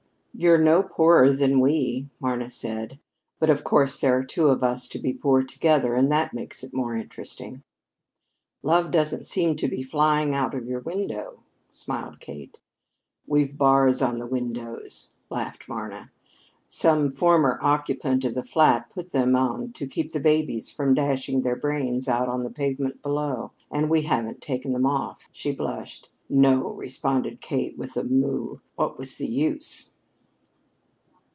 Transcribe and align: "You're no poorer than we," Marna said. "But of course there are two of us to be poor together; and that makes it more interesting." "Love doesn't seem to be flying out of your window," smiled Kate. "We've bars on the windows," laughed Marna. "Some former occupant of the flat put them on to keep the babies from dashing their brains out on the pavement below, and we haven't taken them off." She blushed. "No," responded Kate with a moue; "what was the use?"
"You're 0.33 0.57
no 0.57 0.81
poorer 0.81 1.33
than 1.35 1.59
we," 1.59 2.09
Marna 2.19 2.49
said. 2.49 2.97
"But 3.37 3.51
of 3.51 3.63
course 3.63 3.99
there 3.99 4.17
are 4.17 4.23
two 4.23 4.47
of 4.47 4.63
us 4.63 4.87
to 4.87 4.97
be 4.97 5.13
poor 5.13 5.43
together; 5.43 5.93
and 5.93 6.11
that 6.11 6.33
makes 6.33 6.63
it 6.63 6.73
more 6.73 6.95
interesting." 6.95 7.61
"Love 8.63 8.89
doesn't 8.89 9.25
seem 9.27 9.55
to 9.57 9.67
be 9.67 9.83
flying 9.83 10.33
out 10.33 10.55
of 10.55 10.65
your 10.65 10.79
window," 10.79 11.43
smiled 11.71 12.19
Kate. 12.21 12.57
"We've 13.27 13.55
bars 13.55 14.01
on 14.01 14.17
the 14.17 14.25
windows," 14.25 15.15
laughed 15.29 15.67
Marna. 15.69 16.11
"Some 16.67 17.11
former 17.11 17.59
occupant 17.61 18.25
of 18.25 18.33
the 18.33 18.43
flat 18.45 18.89
put 18.89 19.11
them 19.11 19.35
on 19.35 19.73
to 19.73 19.85
keep 19.85 20.11
the 20.11 20.21
babies 20.21 20.71
from 20.71 20.95
dashing 20.95 21.41
their 21.41 21.57
brains 21.57 22.07
out 22.07 22.29
on 22.29 22.41
the 22.41 22.49
pavement 22.51 23.03
below, 23.03 23.51
and 23.69 23.91
we 23.91 24.03
haven't 24.03 24.41
taken 24.41 24.71
them 24.71 24.87
off." 24.87 25.27
She 25.31 25.51
blushed. 25.51 26.09
"No," 26.29 26.69
responded 26.71 27.41
Kate 27.41 27.77
with 27.77 27.95
a 27.95 28.03
moue; 28.05 28.61
"what 28.75 28.97
was 28.97 29.17
the 29.17 29.27
use?" 29.29 29.89